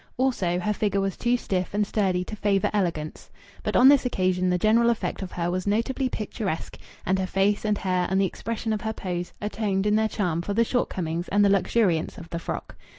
Also 0.17 0.57
her 0.59 0.73
figure 0.73 0.99
was 0.99 1.15
too 1.15 1.37
stiff 1.37 1.75
and 1.75 1.85
sturdy 1.85 2.23
to 2.23 2.35
favour 2.35 2.71
elegance. 2.73 3.29
But 3.61 3.75
on 3.75 3.87
this 3.87 4.03
occasion 4.03 4.49
the 4.49 4.57
general 4.57 4.89
effect 4.89 5.21
of 5.21 5.33
her 5.33 5.51
was 5.51 5.67
notably 5.67 6.09
picturesque, 6.09 6.79
and 7.05 7.19
her 7.19 7.27
face 7.27 7.63
and 7.63 7.77
hair, 7.77 8.07
and 8.09 8.19
the 8.19 8.25
expression 8.25 8.73
of 8.73 8.81
her 8.81 8.93
pose, 8.93 9.31
atoned 9.41 9.85
in 9.85 9.95
their 9.95 10.09
charm 10.09 10.41
for 10.41 10.55
the 10.55 10.63
shortcomings 10.63 11.27
and 11.27 11.45
the 11.45 11.49
luxuriance 11.51 12.17
of 12.17 12.31
the 12.31 12.39
frock. 12.39 12.75